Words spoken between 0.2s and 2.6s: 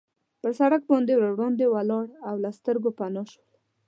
پر سړک باندې وړاندې ولاړل او له